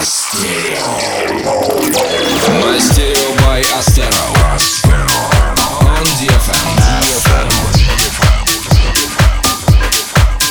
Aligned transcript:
Мастерио 0.00 0.96
by 1.44 3.09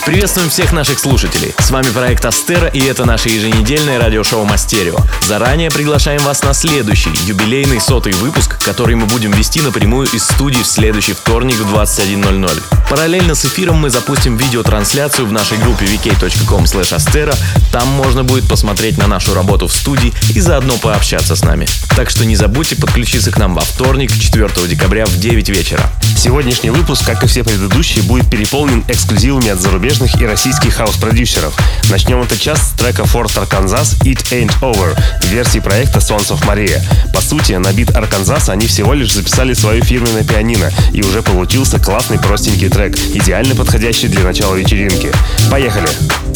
Приветствуем 0.10 0.50
всех 0.50 0.74
наших 0.74 0.98
слушателей. 0.98 1.54
С 1.60 1.70
вами 1.70 1.86
проект 1.90 2.26
Астера 2.26 2.68
и 2.68 2.80
это 2.80 3.06
наше 3.06 3.30
еженедельное 3.30 4.00
радиошоу 4.00 4.44
Мастерио. 4.44 4.98
Заранее 5.22 5.70
приглашаем 5.70 6.20
вас 6.24 6.44
на 6.44 6.56
следующий, 6.56 7.12
юбилейный 7.28 7.80
сотый 7.80 8.14
выпуск, 8.14 8.58
который 8.66 8.96
мы 8.96 9.06
будем 9.06 9.32
вести 9.32 9.62
напрямую 9.62 10.08
из 10.08 10.24
студии 10.24 10.64
в 10.64 10.66
следующий 10.66 11.14
вторник 11.14 11.58
в 11.58 11.76
21.00. 11.76 12.90
Параллельно 12.90 13.36
с 13.36 13.46
эфиром 13.46 13.76
мы 13.76 13.92
запустим 13.92 14.36
видеотрансляцию 14.36 15.28
в 15.28 15.32
нашей 15.32 15.60
группе 15.60 15.86
vk.com 15.86 16.64
astera. 16.64 17.38
Там 17.72 17.88
можно 17.90 18.24
будет 18.24 18.50
посмотреть 18.50 18.98
на 18.98 19.06
нашу 19.06 19.36
работу 19.36 19.68
в 19.68 19.74
студии 19.74 20.12
и 20.34 20.40
заодно 20.40 20.74
пообщаться 20.78 21.36
с 21.36 21.44
нами. 21.44 21.68
Так 21.96 22.10
что 22.10 22.26
не 22.26 22.36
забудьте 22.36 22.76
подключиться 22.76 23.30
к 23.30 23.38
нам 23.38 23.54
во 23.54 23.62
вторник, 23.62 24.12
4 24.12 24.50
декабря 24.68 25.06
в 25.06 25.20
9 25.20 25.50
вечера. 25.50 25.84
Сегодняшний 26.18 26.72
выпуск, 26.72 27.06
как 27.06 27.24
и 27.24 27.28
все 27.28 27.44
предыдущие, 27.44 28.04
будет 28.04 28.28
переполнен 28.30 28.84
эксклюзивами 28.90 29.50
от 29.50 29.62
зарубежных 29.62 29.99
и 30.06 30.26
российских 30.26 30.76
хаус-продюсеров. 30.76 31.54
Начнем 31.90 32.22
этот 32.22 32.40
час 32.40 32.60
с 32.70 32.80
трека 32.80 33.04
Fort 33.04 33.36
Arkansas 33.36 33.98
«It 34.04 34.24
Ain't 34.32 34.60
Over» 34.62 34.98
в 35.22 35.26
версии 35.26 35.60
проекта 35.60 36.00
Sons 36.00 36.30
of 36.30 36.42
Maria. 36.48 36.82
По 37.14 37.22
сути, 37.22 37.54
на 37.54 37.74
бит 37.74 37.96
Арканзаса 37.96 38.54
они 38.54 38.68
всего 38.68 38.94
лишь 38.94 39.14
записали 39.14 39.54
свое 39.54 39.82
фирменное 39.82 40.24
пианино, 40.24 40.72
и 40.94 41.02
уже 41.04 41.22
получился 41.22 41.80
классный 41.80 42.20
простенький 42.20 42.70
трек, 42.70 42.96
идеально 42.96 43.56
подходящий 43.56 44.08
для 44.08 44.24
начала 44.24 44.56
вечеринки. 44.56 45.12
Поехали! 45.52 45.90
миксе. 45.90 46.29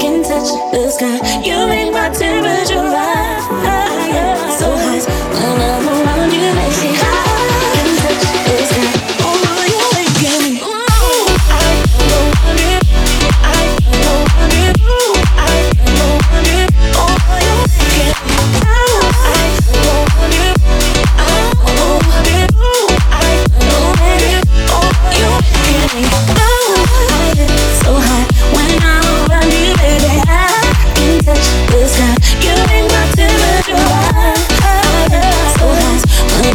can 0.00 0.22
touch 0.22 0.50
the 0.72 0.90
sky. 0.90 1.18
You 1.42 1.66
make 1.66 1.92
my 1.92 2.10
temperature 2.10 2.76
rise. 2.76 4.37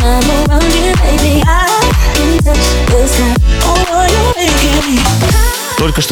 I'm 0.06 0.50
around 0.50 0.64
you, 0.64 0.94
baby. 1.00 1.42
I 1.48 1.92
can 2.16 2.34
in 2.36 2.44
touch, 2.44 2.68
cause 2.92 3.16
I 3.22 3.84
know 3.88 4.04
you're 4.04 4.34
making 4.36 5.28
me. 5.28 5.33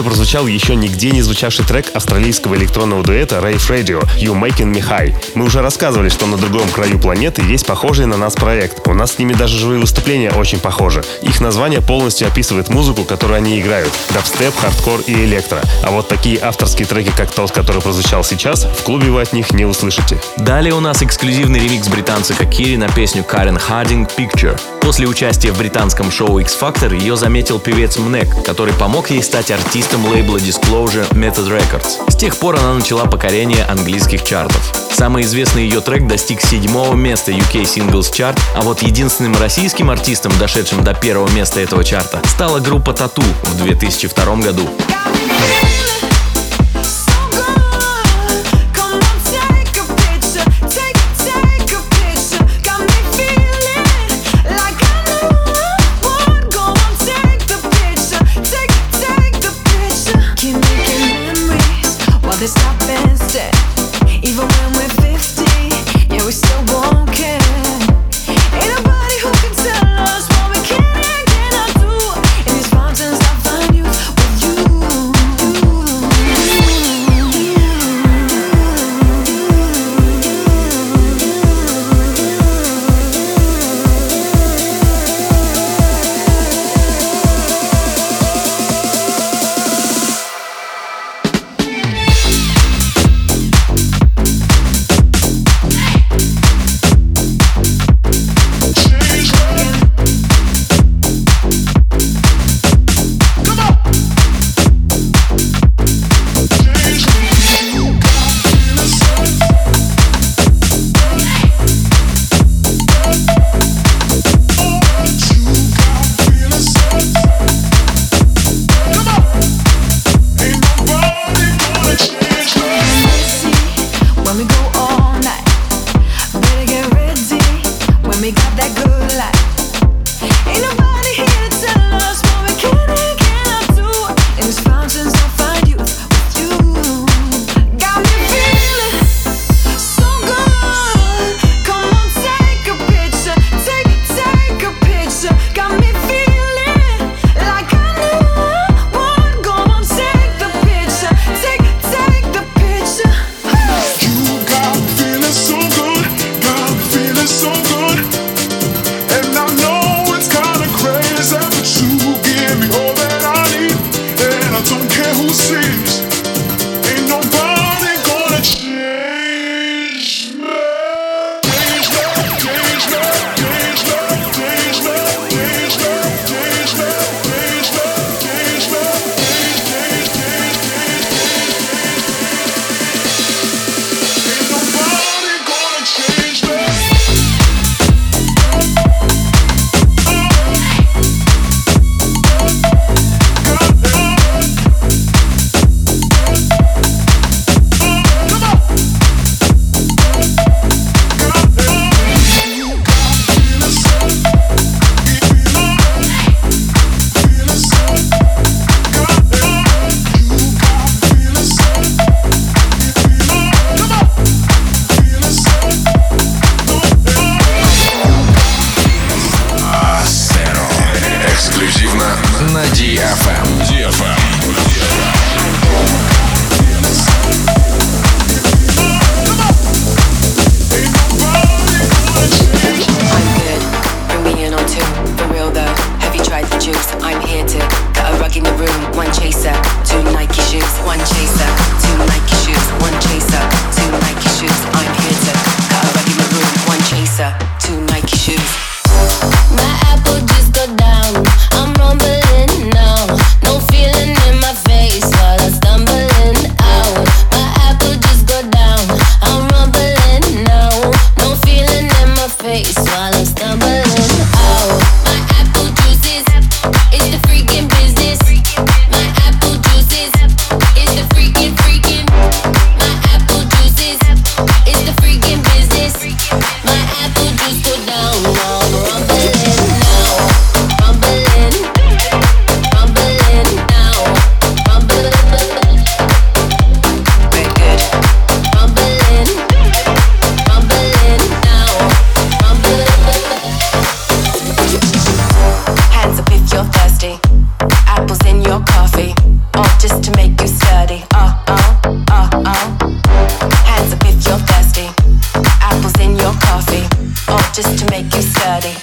Прозвучал 0.04 0.48
еще 0.48 0.76
нигде 0.76 1.12
не 1.12 1.22
звучавший 1.22 1.64
трек 1.64 1.86
австралийского 1.94 2.56
электронного 2.56 3.04
дуэта 3.04 3.38
Rave 3.38 3.70
Radio 3.70 4.04
«You 4.18 4.34
Making 4.34 4.74
Me 4.74 4.84
High». 4.86 5.16
Мы 5.36 5.46
уже 5.46 5.62
рассказывали, 5.62 6.10
что 6.10 6.26
на 6.26 6.38
другом 6.38 6.68
краю 6.70 7.00
планеты 7.00 7.42
есть 7.44 7.66
похожий 7.66 8.06
на 8.06 8.18
нас 8.18 8.36
проект. 8.36 8.86
У 8.88 8.94
нас 8.94 9.14
с 9.14 9.20
ними 9.20 9.34
даже 9.34 9.58
живые 9.58 9.80
выступления 9.80 10.32
очень 10.32 10.60
похожи. 10.60 11.04
Их 11.22 11.40
название 11.40 11.82
полностью 11.82 12.28
описывает 12.28 12.70
музыку, 12.70 13.06
которую 13.06 13.38
они 13.38 13.62
играют. 13.62 13.94
Дабстеп, 14.14 14.54
хардкор 14.58 15.00
и 15.08 15.14
электро. 15.14 15.62
А 15.84 15.92
вот 15.92 16.10
такие 16.10 16.40
авторские 16.42 16.86
треки, 16.86 17.12
как 17.16 17.32
тот, 17.32 17.52
который 17.52 17.82
прозвучал 17.82 18.24
сейчас, 18.24 18.66
в 18.66 18.84
клубе 18.84 19.10
вы 19.10 19.22
от 19.22 19.32
них 19.32 19.52
не 19.52 19.66
услышите. 19.66 20.20
Далее 20.38 20.74
у 20.74 20.80
нас 20.80 21.02
эксклюзивный 21.02 21.60
ремикс 21.60 21.88
британца 21.88 22.34
Кокири 22.34 22.76
на 22.76 22.90
песню 22.90 23.24
Карен 23.24 23.58
Хардинг 23.58 24.10
«Picture». 24.18 24.60
После 24.92 25.08
участия 25.08 25.54
в 25.54 25.58
британском 25.58 26.12
шоу 26.12 26.40
X 26.40 26.58
Factor 26.60 26.94
ее 26.94 27.16
заметил 27.16 27.60
певец 27.60 27.96
Мнек, 27.96 28.44
который 28.44 28.74
помог 28.74 29.10
ей 29.10 29.24
стать 29.24 29.50
артистом 29.50 30.06
лейбла 30.06 30.36
Disclosure 30.36 31.10
Method 31.14 31.48
Records. 31.48 32.12
С 32.12 32.18
тех 32.18 32.36
пор 32.36 32.58
она 32.58 32.74
начала 32.74 33.06
покорение 33.06 33.64
английских 33.64 34.26
чартов. 34.26 34.62
Самый 34.92 35.24
известный 35.24 35.64
ее 35.64 35.80
трек 35.80 36.08
достиг 36.08 36.42
седьмого 36.42 36.94
места 36.94 37.32
UK 37.32 37.62
Singles 37.62 38.12
Chart, 38.12 38.38
а 38.54 38.64
вот 38.64 38.82
единственным 38.82 39.34
российским 39.40 39.90
артистом, 39.90 40.34
дошедшим 40.38 40.84
до 40.84 40.94
первого 40.94 41.30
места 41.30 41.62
этого 41.62 41.86
чарта, 41.86 42.22
стала 42.26 42.60
группа 42.60 42.92
Тату 42.92 43.24
в 43.44 43.64
2002 43.64 44.36
году. 44.36 44.70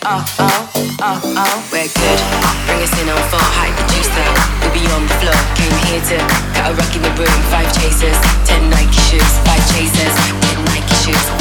We're 0.08 1.84
good. 1.84 2.20
Bring 2.64 2.80
us 2.80 2.96
in 2.96 3.10
on 3.10 3.20
four. 3.28 3.44
Producer. 3.76 4.24
We'll 4.62 4.72
be 4.72 4.80
on 4.92 5.04
the 5.04 5.14
floor. 5.20 5.36
Came 5.54 5.76
here 5.84 6.00
to 6.00 6.16
a 6.64 6.72
rock 6.72 6.96
in 6.96 7.02
the 7.02 7.10
room. 7.20 7.28
Five 7.52 7.70
chasers. 7.76 8.16
Ten 8.48 8.70
Nike 8.70 9.00
shoes. 9.10 9.32
Five 9.44 9.60
chasers. 9.76 10.14
Ten 10.48 10.64
Nike 10.64 10.94
shoes. 11.04 11.37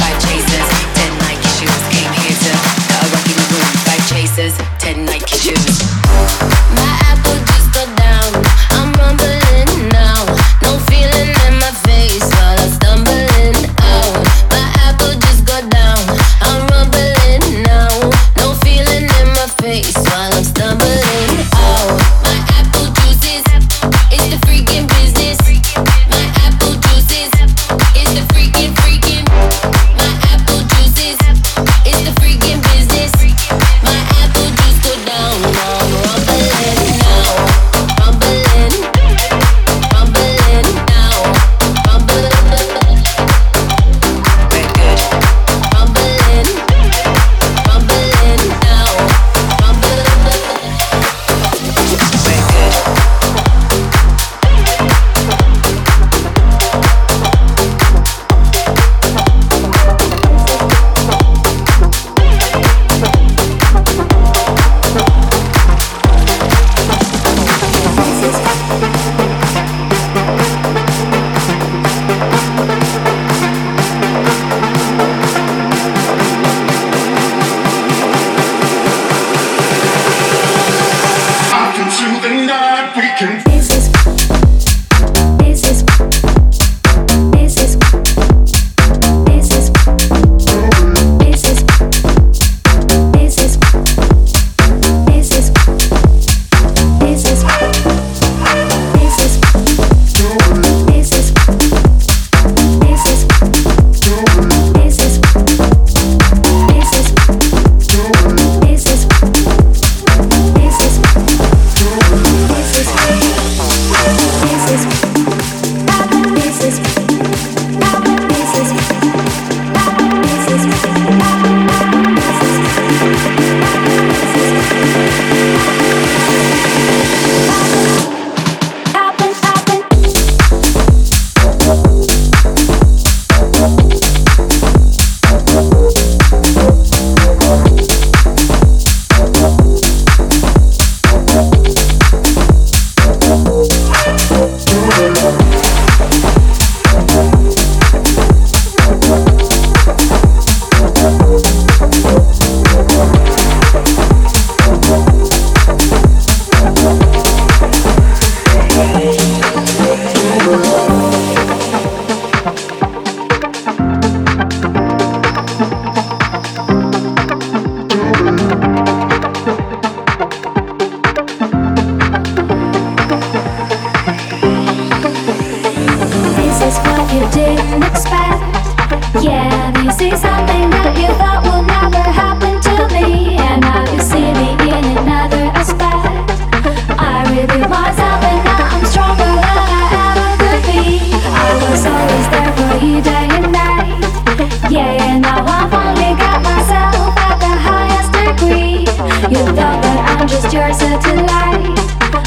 You 199.28 199.44
thought 199.44 199.82
that 199.82 200.16
I'm 200.18 200.26
just 200.26 200.50
your 200.54 200.72
satellite, 200.72 201.78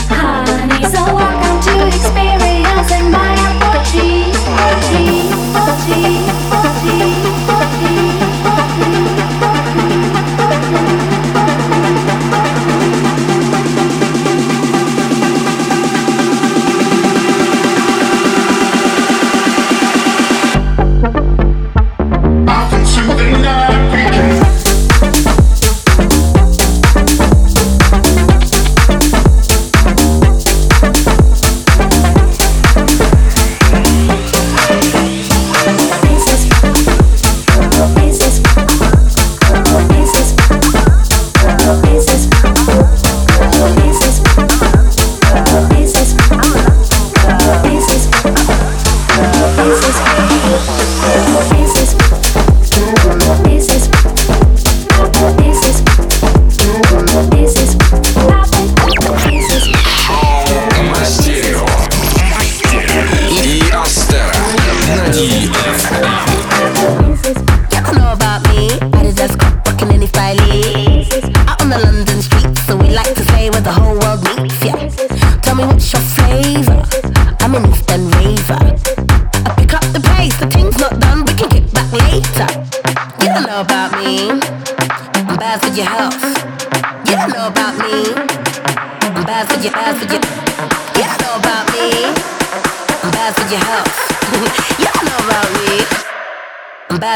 honey. 0.07 0.85
So 0.85 1.01
I 1.01 1.30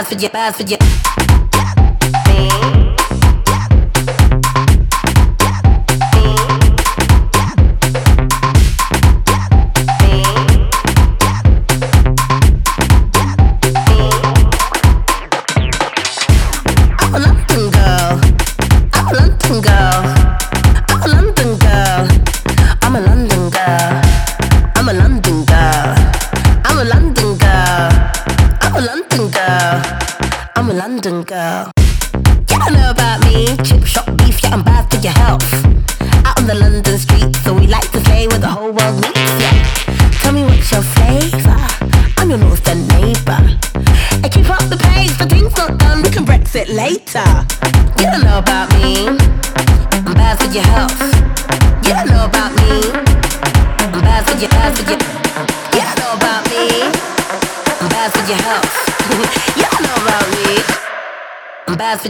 for 0.05 0.15
your, 0.15 0.29
bad 0.29 0.55
for 0.55 0.63
your. 0.63 1.24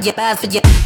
yeah, 0.06 0.12
bad 0.13 0.38
for 0.38 0.46
yeah. 0.46 0.85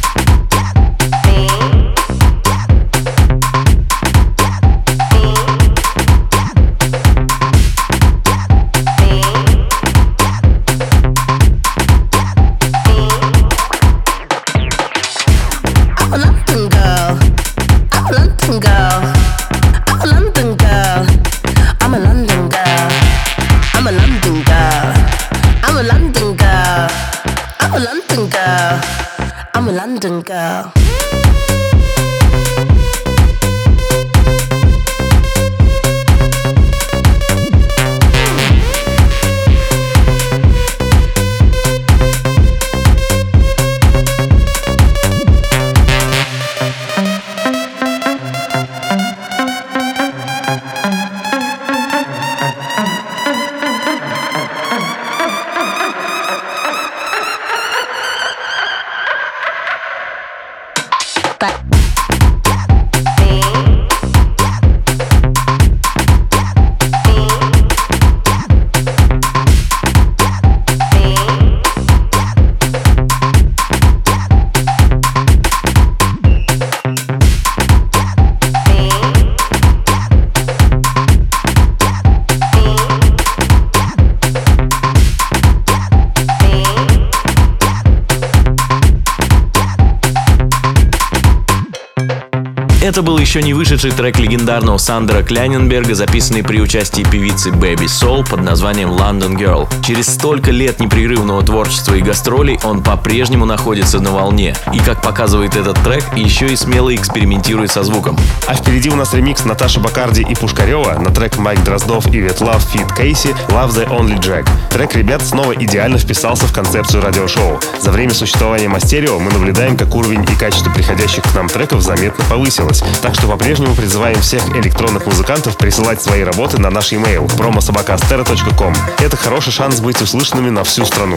Это 92.90 93.02
был 93.02 93.18
еще 93.18 93.40
не 93.40 93.54
вышедший 93.54 93.92
трек 93.92 94.18
легендарного 94.18 94.76
Сандера 94.76 95.22
Кляйненберга, 95.22 95.94
записанный 95.94 96.42
при 96.42 96.60
участии 96.60 97.02
певицы 97.02 97.50
Baby 97.50 97.84
Soul 97.84 98.28
под 98.28 98.42
названием 98.42 98.90
London 98.90 99.36
Girl. 99.38 99.68
Через 99.86 100.08
столько 100.08 100.50
лет 100.50 100.80
непрерывного 100.80 101.40
творчества 101.44 101.94
и 101.94 102.02
гастролей 102.02 102.58
он 102.64 102.82
по-прежнему 102.82 103.44
находится 103.44 104.00
на 104.00 104.10
волне. 104.10 104.56
И, 104.72 104.80
как 104.80 105.02
показывает 105.02 105.54
этот 105.54 105.80
трек, 105.84 106.04
еще 106.16 106.48
и 106.48 106.56
смело 106.56 106.92
экспериментирует 106.92 107.70
со 107.70 107.84
звуком. 107.84 108.18
А 108.48 108.56
впереди 108.56 108.90
у 108.90 108.96
нас 108.96 109.14
ремикс 109.14 109.44
Наташи 109.44 109.78
Бакарди 109.78 110.22
и 110.22 110.34
Пушкарева 110.34 110.98
на 110.98 111.14
трек 111.14 111.38
Майк 111.38 111.62
Дроздов 111.62 112.12
и 112.12 112.18
Ветлав 112.18 112.60
Фит 112.72 112.92
Кейси 112.96 113.36
Love 113.50 113.70
the 113.70 113.88
Only 113.88 114.18
Jack. 114.18 114.48
Трек 114.68 114.96
ребят 114.96 115.22
снова 115.22 115.52
идеально 115.52 115.98
вписался 115.98 116.48
в 116.48 116.52
концепцию 116.52 117.04
радиошоу. 117.04 117.60
За 117.80 117.92
время 117.92 118.12
существования 118.14 118.68
Мастерио 118.68 119.20
мы 119.20 119.30
наблюдаем, 119.30 119.76
как 119.76 119.94
уровень 119.94 120.24
и 120.24 120.34
качество 120.34 120.72
приходящих 120.72 121.22
к 121.22 121.32
нам 121.36 121.48
треков 121.48 121.82
заметно 121.82 122.24
повысилось 122.28 122.79
Так 123.02 123.14
что 123.14 123.26
по-прежнему 123.26 123.74
призываем 123.74 124.20
всех 124.20 124.48
электронных 124.56 125.06
музыкантов 125.06 125.56
присылать 125.56 126.02
свои 126.02 126.22
работы 126.22 126.58
на 126.58 126.70
наш 126.70 126.92
e-mail 126.92 127.26
promosobakastera.com. 127.36 128.74
Это 128.98 129.16
хороший 129.16 129.52
шанс 129.52 129.80
быть 129.80 130.00
услышанными 130.00 130.50
на 130.50 130.64
всю 130.64 130.84
страну. 130.84 131.16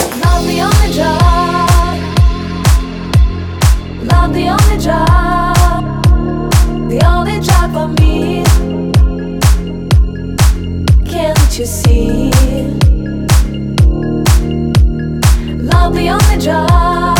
Love 15.64 15.94
the 15.94 16.08
only 16.08 16.38
job. 16.40 17.18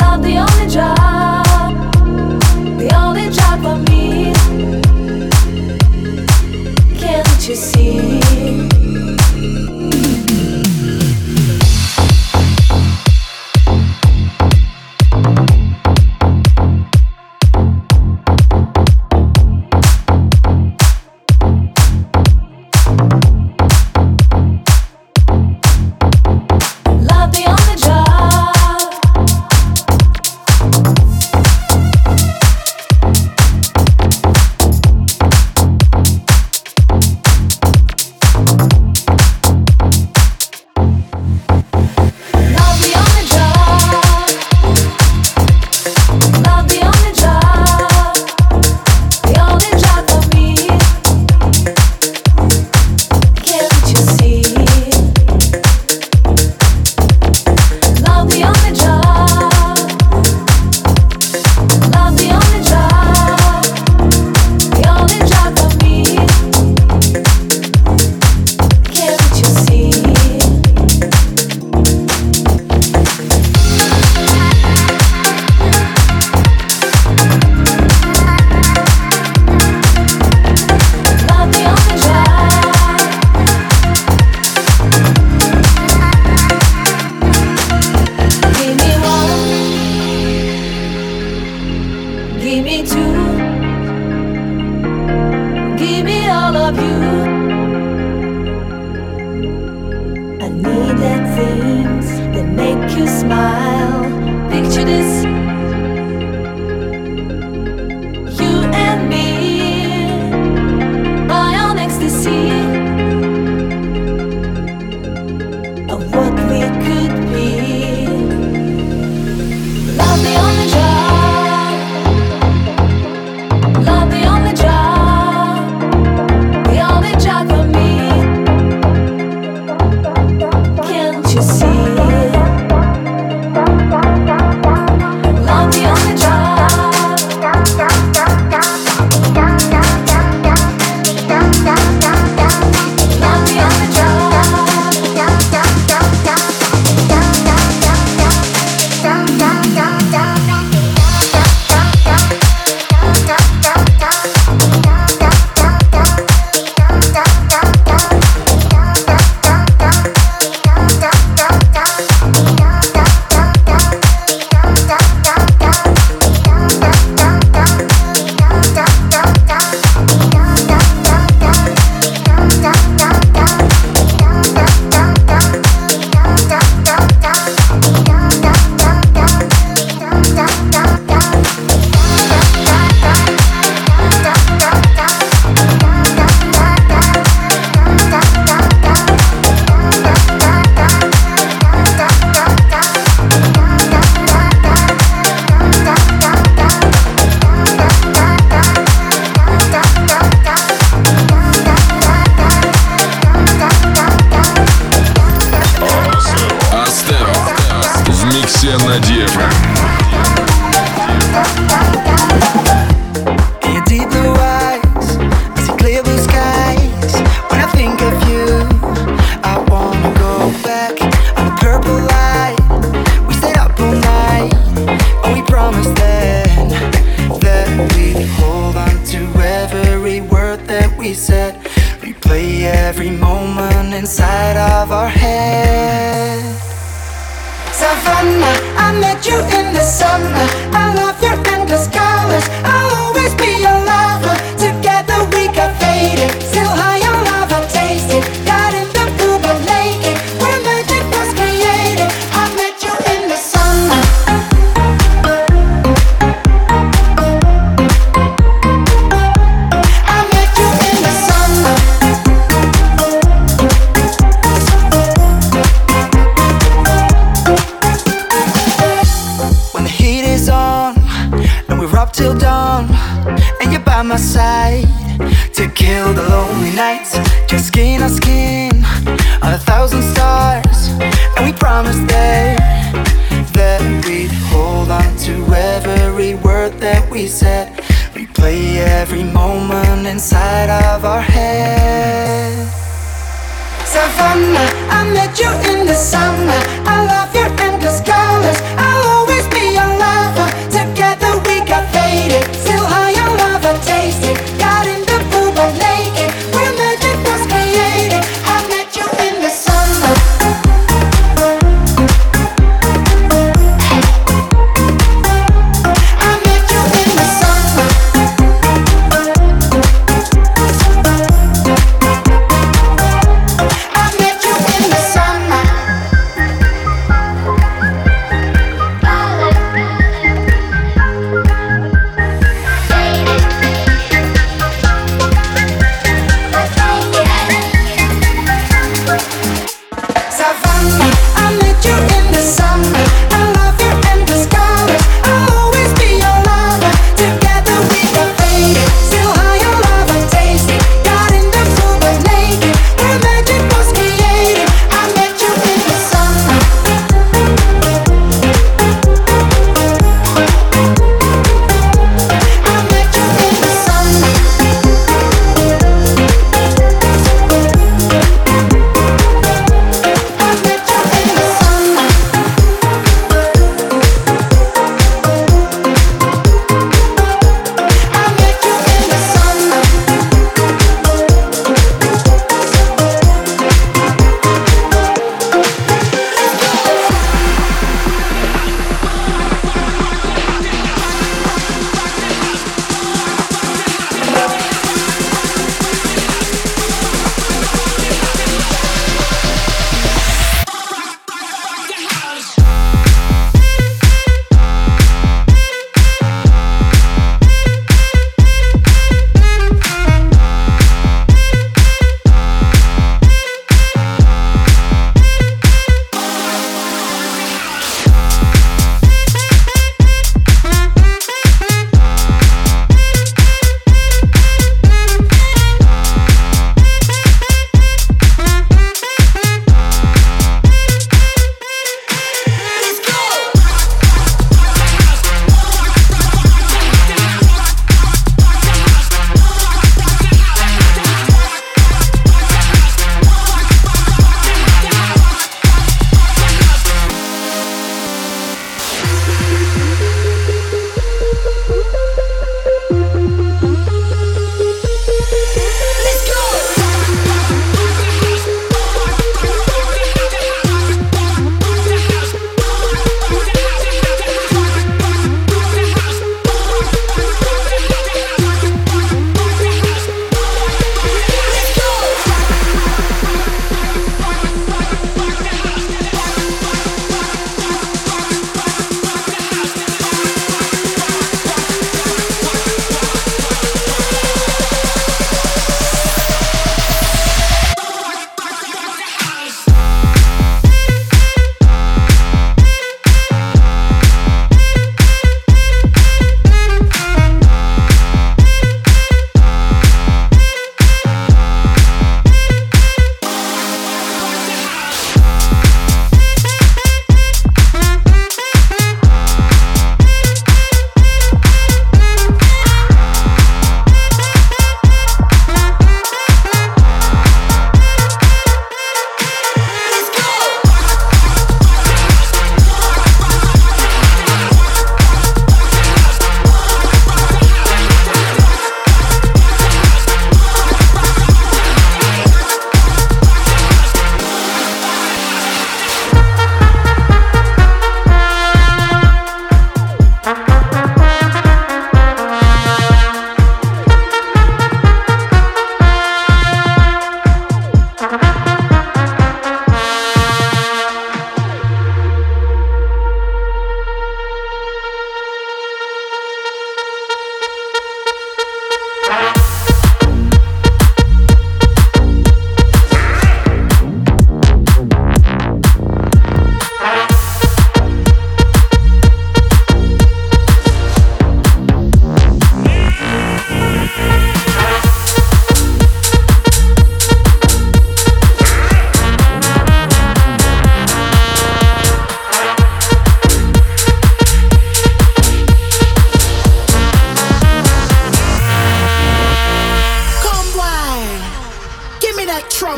Love 0.00 0.22
the 0.22 0.38
only 0.38 0.68
job. 0.68 1.33
The 2.88 2.94
only 2.96 3.30
job 3.30 3.62
for 3.62 3.76
me. 3.90 4.32
Can't 6.98 7.48
you 7.48 7.54
see? 7.54 8.83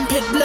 pit 0.09 0.36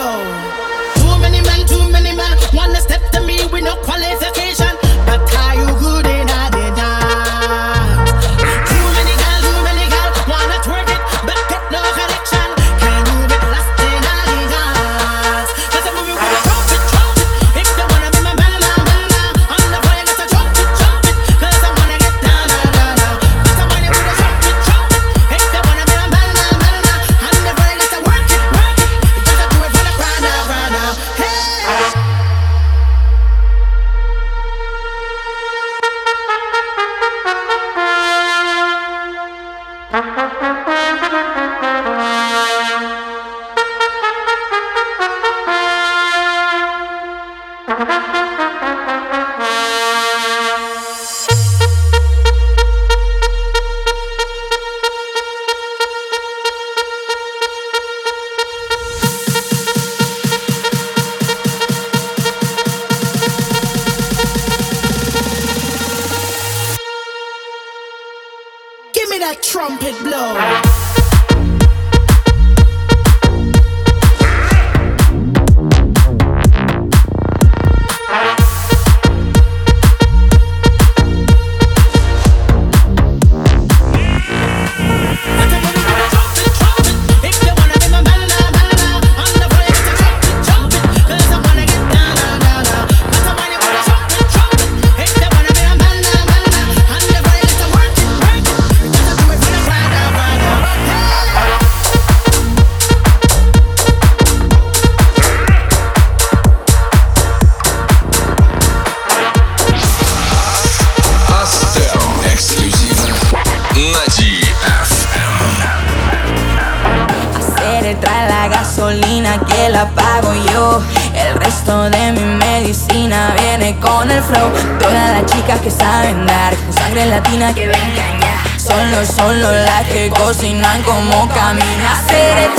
Todas 124.32 125.12
las 125.12 125.26
chicas 125.26 125.60
que 125.60 125.70
saben 125.70 126.26
dar, 126.26 126.56
con 126.56 126.74
sangre 126.74 127.06
latina 127.06 127.54
que 127.54 127.68
vengan 127.68 128.20
ya. 128.22 128.58
Solo, 128.58 129.06
solo 129.06 129.52
las 129.52 129.84
que 129.88 130.10
cocinan 130.10 130.82
como 130.84 131.28
camina. 131.30 132.02
Seré 132.08 132.50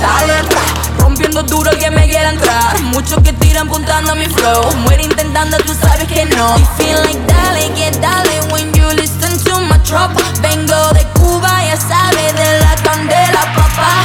dale 0.00 0.48
tra, 0.48 0.60
rompiendo 0.98 1.42
duro 1.42 1.70
el 1.70 1.78
que 1.78 1.90
me 1.90 2.08
quiera 2.08 2.30
entrar. 2.30 2.80
Muchos 2.80 3.22
que 3.22 3.34
tiran 3.34 3.66
apuntando 3.66 4.12
a 4.12 4.14
mi 4.14 4.24
flow. 4.26 4.74
Muere 4.78 5.02
intentando, 5.02 5.58
tú 5.58 5.74
sabes 5.74 6.08
que 6.08 6.24
no. 6.24 6.56
You 6.56 6.66
feel 6.78 6.96
like 7.04 7.20
dale, 7.26 7.72
que 7.74 7.90
dale 7.98 8.40
when 8.50 8.72
you 8.72 8.88
listen 8.94 9.38
to 9.44 9.60
my 9.60 9.78
trap. 9.82 10.10
Vengo 10.40 10.92
de 10.94 11.04
Cuba, 11.12 11.50
ya 11.62 11.76
sabes 11.76 12.34
de 12.36 12.60
la 12.60 12.74
candela, 12.76 13.40
papá. 13.54 14.02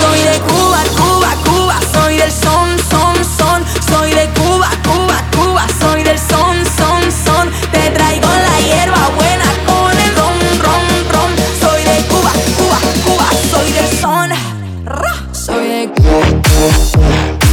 Soy 0.00 0.22
de 0.22 0.38
Cuba, 0.40 0.82
Cuba, 0.96 1.34
Cuba, 1.44 1.78
soy 1.92 2.16
del 2.16 2.32
sol. 2.32 2.63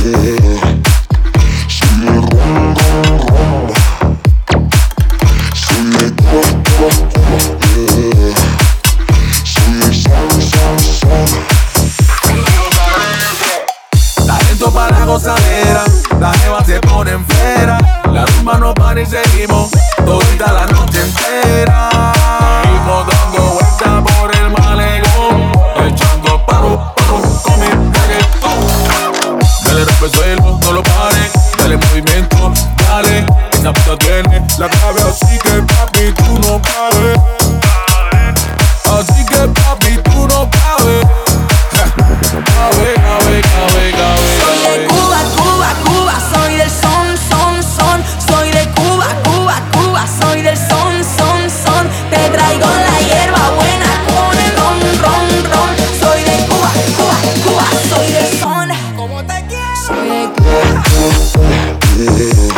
Yeah. 0.04 0.31
Yeah. 62.02 62.51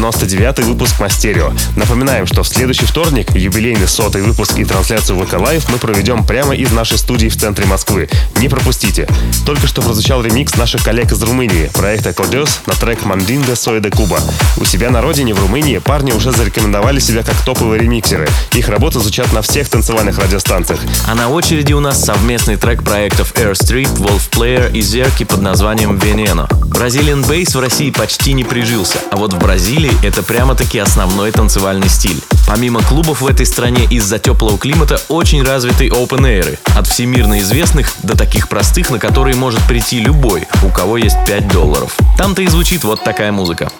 99 0.00 0.60
выпуск 0.64 0.98
Мастерио. 0.98 1.52
Напоминаем, 1.76 2.26
что 2.26 2.42
в 2.42 2.48
следующий 2.48 2.86
вторник, 2.86 3.36
юбилейный 3.36 3.86
сотый 3.86 4.22
выпуск 4.22 4.58
и 4.58 4.64
трансляцию 4.64 5.22
ВК 5.22 5.34
Лайв 5.34 5.68
мы 5.68 5.76
проведем 5.76 6.24
прямо 6.24 6.56
из 6.56 6.72
нашей 6.72 6.96
студии 6.96 7.28
в 7.28 7.36
центре 7.36 7.66
Москвы. 7.66 8.08
Не 8.40 8.48
пропустите. 8.48 9.06
Только 9.44 9.66
что 9.66 9.82
прозвучал 9.82 10.22
ремикс 10.22 10.56
наших 10.56 10.82
коллег 10.82 11.12
из 11.12 11.22
Румынии, 11.22 11.70
проекта 11.74 12.14
Кодес 12.14 12.60
на 12.66 12.72
трек 12.72 13.04
Мандинга 13.04 13.54
Соя 13.54 13.80
де 13.80 13.90
Куба. 13.90 14.18
У 14.56 14.64
себя 14.64 14.88
на 14.88 15.02
родине, 15.02 15.34
в 15.34 15.40
Румынии, 15.40 15.76
парни 15.76 16.12
уже 16.12 16.32
зарекомендовали 16.32 17.00
себя 17.00 17.22
как 17.22 17.34
топовые 17.44 17.82
ремиксеры. 17.82 18.26
Их 18.52 18.70
работы 18.70 18.98
звучат 18.98 19.30
на 19.34 19.42
всех 19.42 19.68
танцевальных 19.68 20.18
радиостанциях. 20.18 20.80
А 21.06 21.14
на 21.14 21.28
очереди 21.28 21.74
у 21.74 21.80
нас 21.80 22.02
совместный 22.02 22.56
трек 22.56 22.82
проектов 22.82 23.34
Air 23.34 23.52
Street, 23.52 23.94
Wolf 23.98 24.30
Player 24.30 24.72
и 24.72 24.80
Зерки 24.80 25.24
под 25.24 25.42
названием 25.42 25.98
Veneno. 25.98 26.48
Brazilian 26.70 27.22
Bass 27.22 27.58
в 27.58 27.60
России 27.60 27.90
почти 27.90 28.32
не 28.32 28.44
прижился, 28.44 28.96
а 29.12 29.16
вот 29.16 29.34
в 29.34 29.38
Бразилии 29.38 29.92
это 30.02 30.22
прямо-таки 30.22 30.78
основной 30.78 31.30
танцевальный 31.30 31.90
стиль. 31.90 32.22
Помимо 32.50 32.82
клубов 32.82 33.20
в 33.20 33.28
этой 33.28 33.46
стране 33.46 33.84
из-за 33.84 34.18
теплого 34.18 34.58
климата 34.58 35.00
очень 35.08 35.44
развиты 35.44 35.86
open 35.86 36.22
air 36.22 36.58
от 36.76 36.88
всемирно 36.88 37.38
известных 37.38 37.92
до 38.02 38.16
таких 38.18 38.48
простых, 38.48 38.90
на 38.90 38.98
которые 38.98 39.36
может 39.36 39.64
прийти 39.68 40.00
любой, 40.00 40.48
у 40.64 40.70
кого 40.70 40.96
есть 40.96 41.16
5 41.26 41.46
долларов. 41.46 41.96
Там-то 42.18 42.42
и 42.42 42.48
звучит 42.48 42.82
вот 42.82 43.04
такая 43.04 43.30
музыка. 43.30 43.70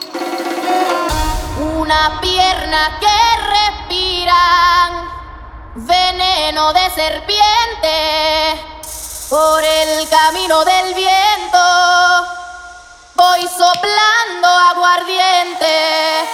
Una 1.58 2.20
pierna 2.22 2.82
que 3.02 3.18
respiran 3.56 4.90
veneno 5.74 6.72
de 6.72 6.86
serpiente 6.94 7.96
por 9.28 9.64
el 9.64 10.08
camino 10.08 10.64
del 10.64 10.94
viento. 10.94 11.64
Voy 13.16 13.40
soplando 13.48 14.48
aguardiente. 14.70 16.30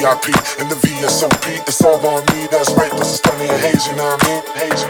VIP 0.00 0.32
and 0.58 0.70
the 0.70 0.76
VSOP. 0.80 1.60
It's 1.68 1.84
all 1.84 2.00
on 2.06 2.24
me, 2.32 2.48
that's 2.50 2.72
right. 2.72 2.90
Plus 2.90 3.10
it's 3.10 3.18
stunning 3.18 3.50
and 3.50 3.60
hazy, 3.60 3.90
you 3.90 3.96
know 3.96 4.16
what 4.16 4.24
I 4.24 4.28
mean? 4.32 4.42
Hazy, 4.56 4.89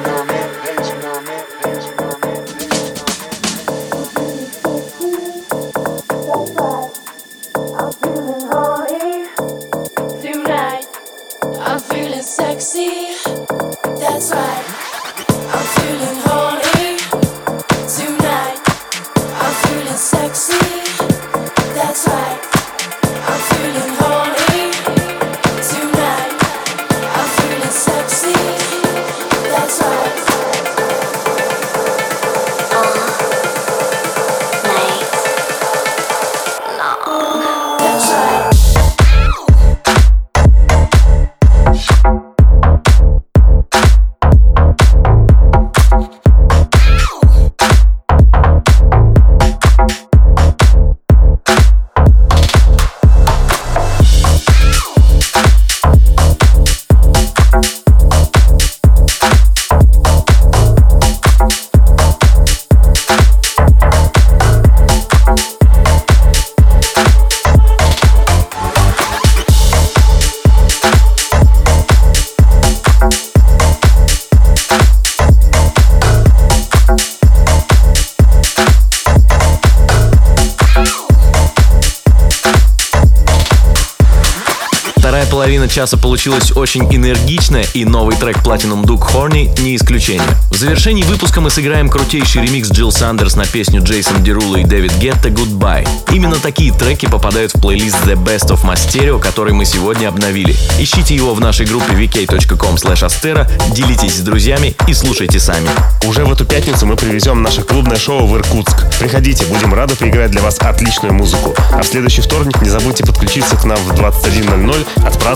половина 85.50 85.68
часа 85.68 85.96
получилась 85.96 86.52
очень 86.52 86.84
энергичная, 86.94 87.66
и 87.74 87.84
новый 87.84 88.14
трек 88.14 88.36
Platinum 88.36 88.84
Duke 88.84 89.12
Horny 89.12 89.60
не 89.60 89.74
исключение. 89.74 90.22
В 90.48 90.56
завершении 90.56 91.02
выпуска 91.02 91.40
мы 91.40 91.50
сыграем 91.50 91.88
крутейший 91.88 92.42
ремикс 92.42 92.70
Джилл 92.70 92.92
Сандерс 92.92 93.34
на 93.34 93.44
песню 93.46 93.82
Джейсон 93.82 94.22
Дерула 94.22 94.58
и 94.58 94.64
Дэвид 94.64 94.92
Гетта 94.98 95.28
Goodbye. 95.28 95.88
Именно 96.12 96.36
такие 96.36 96.72
треки 96.72 97.06
попадают 97.06 97.52
в 97.52 97.60
плейлист 97.60 97.96
The 98.04 98.14
Best 98.14 98.50
of 98.50 98.62
Masterio, 98.64 99.18
который 99.18 99.52
мы 99.52 99.64
сегодня 99.64 100.06
обновили. 100.06 100.54
Ищите 100.78 101.16
его 101.16 101.34
в 101.34 101.40
нашей 101.40 101.66
группе 101.66 101.94
vk.com 101.94 102.76
astera, 102.76 103.50
делитесь 103.72 104.18
с 104.18 104.20
друзьями 104.20 104.76
и 104.86 104.94
слушайте 104.94 105.40
сами. 105.40 105.68
Уже 106.06 106.24
в 106.24 106.32
эту 106.32 106.44
пятницу 106.44 106.86
мы 106.86 106.94
привезем 106.94 107.42
наше 107.42 107.62
клубное 107.62 107.96
шоу 107.96 108.28
в 108.28 108.36
Иркутск. 108.36 108.86
Приходите, 109.00 109.46
будем 109.46 109.74
рады 109.74 109.96
поиграть 109.96 110.30
для 110.30 110.42
вас 110.42 110.58
отличную 110.60 111.12
музыку. 111.12 111.56
А 111.72 111.82
в 111.82 111.86
следующий 111.86 112.22
вторник 112.22 112.62
не 112.62 112.68
забудьте 112.68 113.04
подключиться 113.04 113.56
к 113.56 113.64
нам 113.64 113.78
в 113.78 113.92
21.00. 113.94 114.86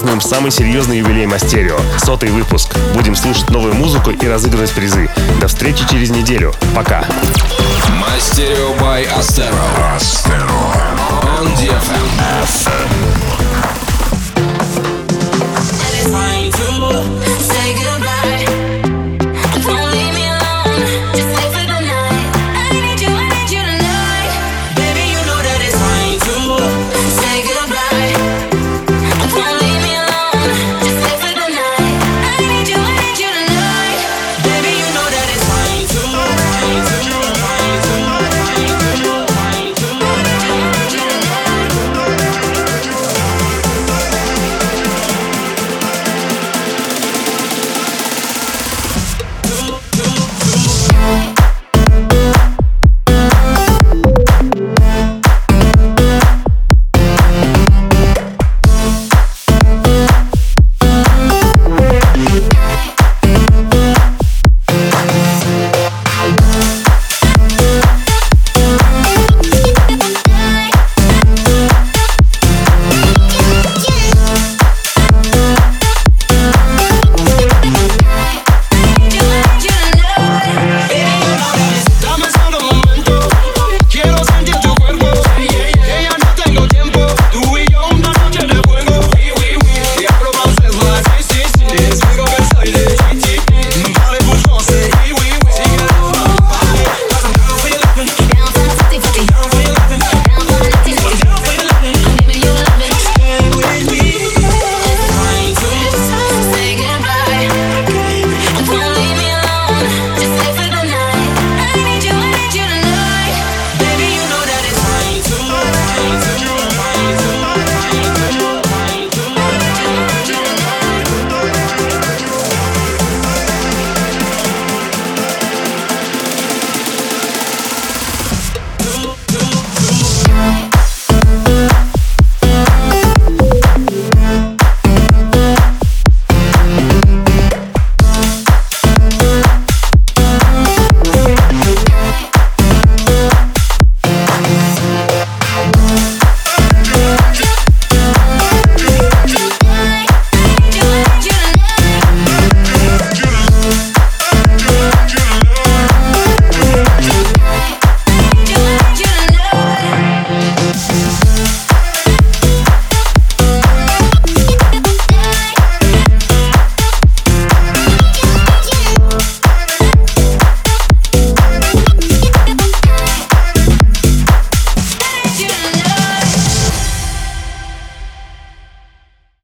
Отпразднуем 0.04 0.20
самый 0.20 0.50
серьезный 0.50 0.98
юбилей 0.98 1.24
Мастерио. 1.24 1.78
Сотый 1.96 2.28
выпуск. 2.28 2.76
Будем 2.92 3.16
слушать 3.16 3.48
новую 3.48 3.72
музыку 3.72 4.10
и 4.10 4.28
разыгрывать 4.28 4.70
призы. 4.72 5.08
До 5.40 5.48
встречи 5.48 5.88
через 5.88 6.10
неделю. 6.10 6.52
Пока. 6.74 7.06
Мастерио 7.98 8.74
by 8.74 9.06
Astero. 9.16 9.54
Astero. 9.96 10.54